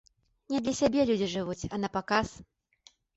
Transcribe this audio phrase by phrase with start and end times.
[0.53, 2.33] Не для сябе людзі жывуць, а напаказ.